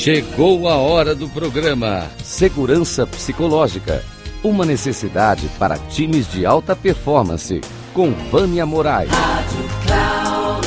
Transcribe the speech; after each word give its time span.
Chegou 0.00 0.66
a 0.66 0.76
hora 0.76 1.14
do 1.14 1.28
programa 1.28 2.10
Segurança 2.24 3.06
Psicológica. 3.06 4.02
Uma 4.42 4.64
necessidade 4.64 5.46
para 5.58 5.76
times 5.76 6.26
de 6.26 6.46
alta 6.46 6.74
performance. 6.74 7.60
Com 7.92 8.10
Vânia 8.30 8.64
Moraes. 8.64 9.10
Rádio 9.10 9.68
Cloud 9.84 10.66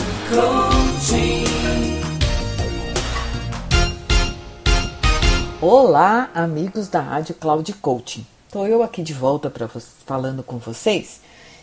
Olá, 5.60 6.30
amigos 6.36 6.88
da 6.88 7.02
Rádio 7.02 7.34
Cloud 7.34 7.74
Coaching. 7.74 8.28
Estou 8.46 8.68
eu 8.68 8.84
aqui 8.84 9.02
de 9.02 9.16
volta 9.16 9.50
para 9.50 9.68
falando 10.06 10.44
com 10.44 10.60
vocês 10.60 11.22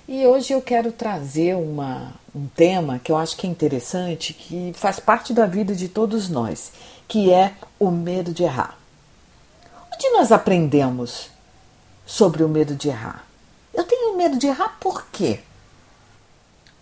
e 0.09 0.27
hoje 0.27 0.53
eu 0.53 0.61
quero 0.61 0.93
trazer 0.93 1.55
uma, 1.55 2.15
um 2.35 2.47
tema 2.49 2.99
que 2.99 3.13
eu 3.13 3.17
acho 3.17 3.37
que 3.37 3.47
é 3.47 3.51
interessante, 3.51 4.33
que 4.35 4.73
faz 4.75 4.99
parte 4.99 5.33
da 5.33 5.47
vida 5.47 5.75
de 5.75 5.89
todos 5.89 6.29
nós, 6.29 6.73
que 7.07 7.33
é 7.33 7.55
o 7.79 7.91
medo 7.91 8.33
de 8.33 8.43
errar. 8.43 8.79
Onde 9.95 10.11
nós 10.11 10.33
aprendemos 10.33 11.31
sobre 12.07 12.43
o 12.43 12.49
medo 12.49 12.75
de 12.75 12.89
errar? 12.89 13.27
Eu 13.73 13.85
tenho 13.85 14.17
medo 14.17 14.39
de 14.39 14.47
errar 14.47 14.77
por 14.81 15.07
quê? 15.13 15.41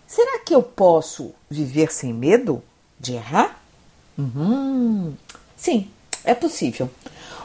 Será 0.07 0.39
que 0.39 0.55
eu 0.55 0.63
posso 0.63 1.35
viver 1.51 1.93
sem 1.93 2.15
medo 2.15 2.63
de 2.99 3.15
errar? 3.15 3.61
Uhum. 4.17 5.15
Sim, 5.57 5.91
é 6.25 6.35
possível. 6.35 6.91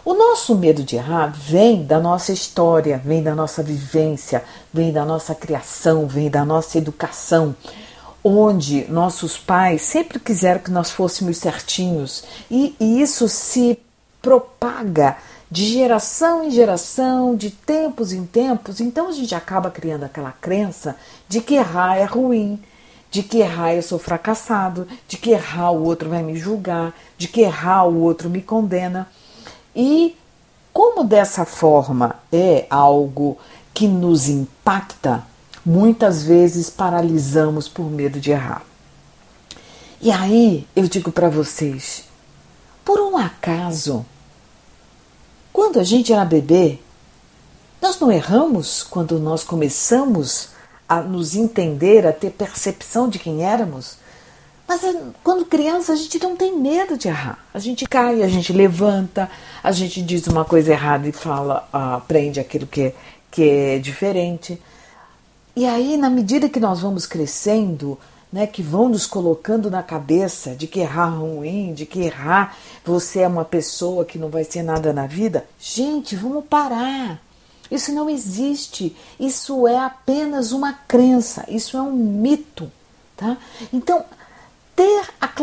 O 0.06 0.14
nosso 0.14 0.54
medo 0.56 0.84
de 0.84 0.98
errar 0.98 1.28
vem 1.28 1.86
da 1.86 1.98
nossa 1.98 2.34
história, 2.34 3.02
vem 3.06 3.24
da 3.24 3.34
nossa 3.34 3.64
vivência, 3.64 4.44
vem 4.74 4.92
da 4.92 5.06
nossa 5.06 5.34
criação, 5.34 6.08
vem 6.08 6.30
da 6.30 6.44
nossa 6.44 6.78
educação, 6.78 7.56
onde 8.22 8.86
nossos 8.92 9.38
pais 9.38 9.82
sempre 9.82 10.20
quiseram 10.20 10.60
que 10.60 10.72
nós 10.72 10.92
fôssemos 10.92 11.38
certinhos 11.38 12.26
e, 12.52 12.76
e 12.82 13.02
isso 13.02 13.30
se 13.30 13.80
propaga 14.22 15.16
de 15.50 15.72
geração 15.72 16.44
em 16.44 16.52
geração, 16.52 17.34
de 17.34 17.50
tempos 17.50 18.12
em 18.12 18.26
tempos, 18.26 18.82
então 18.82 19.08
a 19.08 19.14
gente 19.14 19.34
acaba 19.34 19.72
criando 19.72 20.04
aquela 20.04 20.34
crença 20.34 20.98
de 21.30 21.40
que 21.40 21.56
errar 21.56 21.96
é 21.96 22.04
ruim, 22.04 22.62
de 23.10 23.24
que 23.24 23.38
errar 23.38 23.74
eu 23.74 23.82
sou 23.82 24.00
fracassado, 24.00 24.86
de 25.08 25.16
que 25.16 25.30
errar 25.30 25.72
o 25.72 25.82
outro 25.84 26.10
vai 26.10 26.22
me 26.22 26.36
julgar, 26.36 26.94
de 27.18 27.30
que 27.30 27.40
errar 27.40 27.86
o 27.86 28.02
outro 28.02 28.30
me 28.30 28.42
condena. 28.42 29.08
E 29.76 30.16
como 30.72 31.04
dessa 31.04 31.46
forma 31.46 32.16
é 32.32 32.66
algo 32.70 33.38
que 33.74 33.88
nos 33.88 34.30
impacta, 34.30 35.24
muitas 35.66 36.24
vezes 36.24 36.70
paralisamos 36.70 37.68
por 37.68 37.90
medo 37.90 38.20
de 38.20 38.32
errar. 38.32 38.64
E 40.02 40.12
aí 40.12 40.68
eu 40.76 40.88
digo 40.88 41.12
para 41.12 41.30
vocês, 41.30 42.04
por 42.84 43.00
um 43.00 43.18
acaso, 43.18 44.06
quando 45.52 45.80
a 45.80 45.84
gente 45.84 46.12
era 46.12 46.26
bebê, 46.26 46.80
nós 47.82 48.00
não 48.00 48.12
erramos 48.12 48.84
quando 48.84 49.20
nós 49.20 49.44
começamos 49.44 50.50
a 50.88 51.02
nos 51.02 51.36
entender, 51.36 52.06
a 52.06 52.12
ter 52.12 52.32
percepção 52.32 53.08
de 53.08 53.20
quem 53.20 53.46
éramos? 53.46 53.98
Mas 54.74 54.84
é, 54.84 55.00
quando 55.24 55.46
criança 55.46 55.94
a 55.94 55.96
gente 55.96 56.18
não 56.18 56.36
tem 56.36 56.58
medo 56.58 56.98
de 56.98 57.08
errar. 57.08 57.38
A 57.54 57.60
gente 57.60 57.86
cai, 57.86 58.24
a 58.24 58.28
gente 58.28 58.52
levanta, 58.52 59.30
a 59.64 59.72
gente 59.72 60.02
diz 60.02 60.26
uma 60.26 60.44
coisa 60.44 60.72
errada 60.72 61.08
e 61.08 61.12
fala, 61.12 61.70
aprende 61.72 62.40
aquilo 62.40 62.66
que 62.66 62.82
é, 62.82 62.96
que 63.30 63.44
é 63.48 63.78
diferente. 63.78 64.60
E 65.56 65.68
aí, 65.68 65.96
na 65.96 66.10
medida 66.10 66.50
que 66.50 66.60
nós 66.60 66.82
vamos 66.82 67.06
crescendo, 67.06 68.00
né, 68.32 68.48
que 68.48 68.64
vão 68.64 68.90
nos 68.90 69.06
colocando 69.06 69.70
na 69.70 69.84
cabeça 69.84 70.56
de 70.56 70.66
que 70.66 70.80
errar 70.80 71.14
é 71.14 71.18
ruim, 71.18 71.74
de 71.76 71.86
que 71.86 72.00
errar 72.02 72.58
você 72.84 73.20
é 73.20 73.28
uma 73.28 73.46
pessoa 73.46 74.04
que 74.04 74.18
não 74.18 74.30
vai 74.30 74.44
ser 74.44 74.64
nada 74.64 74.92
na 74.92 75.06
vida, 75.06 75.46
gente, 75.60 76.16
vamos 76.16 76.46
parar. 76.46 77.22
Isso 77.70 77.92
não 77.94 78.10
existe. 78.10 78.96
Isso 79.20 79.68
é 79.68 79.78
apenas 79.78 80.52
uma 80.52 80.74
crença. 80.74 81.46
Isso 81.48 81.78
é 81.78 81.82
um 81.82 81.92
mito, 81.92 82.72
tá? 83.16 83.38
Então, 83.72 84.04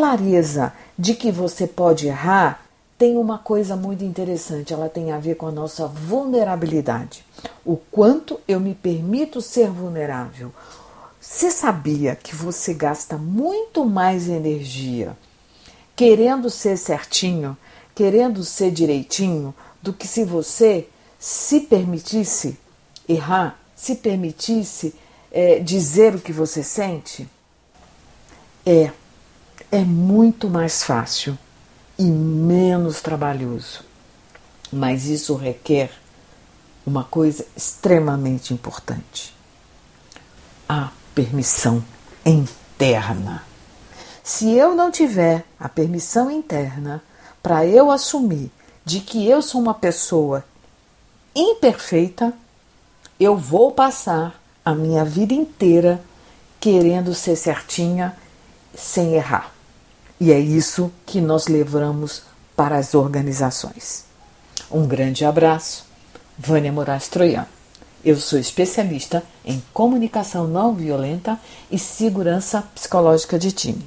clareza 0.01 0.73
de 0.97 1.13
que 1.13 1.31
você 1.31 1.67
pode 1.67 2.07
errar 2.07 2.65
tem 2.97 3.17
uma 3.17 3.37
coisa 3.37 3.75
muito 3.75 4.03
interessante, 4.03 4.73
ela 4.73 4.89
tem 4.89 5.11
a 5.11 5.19
ver 5.19 5.35
com 5.35 5.45
a 5.45 5.51
nossa 5.51 5.85
vulnerabilidade. 5.85 7.23
O 7.63 7.77
quanto 7.77 8.39
eu 8.47 8.59
me 8.59 8.73
permito 8.73 9.41
ser 9.41 9.69
vulnerável. 9.69 10.51
Você 11.19 11.51
sabia 11.51 12.15
que 12.15 12.35
você 12.35 12.73
gasta 12.73 13.15
muito 13.15 13.85
mais 13.85 14.27
energia 14.27 15.15
querendo 15.95 16.49
ser 16.49 16.77
certinho, 16.77 17.55
querendo 17.93 18.43
ser 18.43 18.71
direitinho, 18.71 19.53
do 19.83 19.93
que 19.93 20.07
se 20.07 20.23
você 20.23 20.87
se 21.19 21.59
permitisse 21.59 22.57
errar, 23.07 23.59
se 23.75 23.93
permitisse 23.95 24.95
é, 25.31 25.59
dizer 25.59 26.15
o 26.15 26.19
que 26.19 26.33
você 26.33 26.63
sente? 26.63 27.29
É 28.65 28.91
é 29.71 29.79
muito 29.79 30.49
mais 30.49 30.83
fácil 30.83 31.37
e 31.97 32.03
menos 32.03 33.01
trabalhoso. 33.01 33.83
Mas 34.71 35.05
isso 35.05 35.35
requer 35.35 35.91
uma 36.85 37.03
coisa 37.03 37.45
extremamente 37.55 38.53
importante: 38.53 39.33
a 40.67 40.91
permissão 41.15 41.83
interna. 42.25 43.43
Se 44.23 44.51
eu 44.51 44.75
não 44.75 44.91
tiver 44.91 45.45
a 45.59 45.69
permissão 45.69 46.29
interna 46.29 47.01
para 47.41 47.65
eu 47.65 47.89
assumir 47.89 48.51
de 48.85 48.99
que 48.99 49.27
eu 49.27 49.41
sou 49.41 49.61
uma 49.61 49.73
pessoa 49.73 50.43
imperfeita, 51.33 52.33
eu 53.19 53.37
vou 53.37 53.71
passar 53.71 54.39
a 54.63 54.75
minha 54.75 55.03
vida 55.03 55.33
inteira 55.33 56.01
querendo 56.59 57.13
ser 57.15 57.35
certinha 57.35 58.15
sem 58.75 59.15
errar. 59.15 59.51
E 60.21 60.31
é 60.31 60.39
isso 60.39 60.91
que 61.03 61.19
nós 61.19 61.47
levamos 61.47 62.21
para 62.55 62.77
as 62.77 62.93
organizações. 62.93 64.05
Um 64.69 64.85
grande 64.85 65.25
abraço, 65.25 65.83
Vânia 66.37 66.71
Moraes 66.71 67.07
Troiano. 67.07 67.47
Eu 68.05 68.15
sou 68.17 68.37
especialista 68.37 69.23
em 69.43 69.63
comunicação 69.73 70.47
não 70.47 70.75
violenta 70.75 71.39
e 71.71 71.79
segurança 71.79 72.61
psicológica 72.75 73.39
de 73.39 73.51
time. 73.51 73.83